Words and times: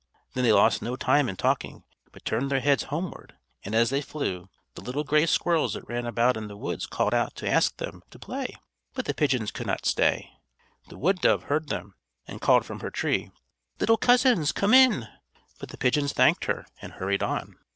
Then 0.33 0.43
they 0.43 0.51
lost 0.51 0.81
no 0.81 0.95
time 0.95 1.29
in 1.29 1.35
talking, 1.35 1.83
but 2.11 2.25
turned 2.25 2.49
their 2.49 2.59
heads 2.59 2.85
homeward; 2.85 3.35
and 3.63 3.75
as 3.75 3.91
they 3.91 4.01
flew 4.01 4.49
the 4.73 4.81
little 4.81 5.03
gray 5.03 5.27
squirrels 5.27 5.75
that 5.75 5.87
ran 5.87 6.07
about 6.07 6.35
in 6.37 6.47
the 6.47 6.57
woods 6.57 6.87
called 6.87 7.13
out 7.13 7.35
to 7.35 7.47
ask 7.47 7.77
them 7.77 8.01
to 8.09 8.17
play, 8.17 8.55
but 8.95 9.05
the 9.05 9.13
pigeons 9.13 9.51
could 9.51 9.67
not 9.67 9.85
stay. 9.85 10.31
The 10.87 10.97
wood 10.97 11.21
dove 11.21 11.43
heard 11.43 11.69
them, 11.69 11.93
and 12.27 12.41
called 12.41 12.65
from 12.65 12.79
her 12.79 12.89
tree: 12.89 13.29
"Little 13.79 13.97
cousins, 13.97 14.51
come 14.51 14.73
in!" 14.73 15.07
But 15.59 15.69
the 15.69 15.77
pigeons 15.77 16.13
thanked 16.13 16.45
her 16.45 16.65
and 16.81 16.93
hurried 16.93 17.21
on. 17.21 17.57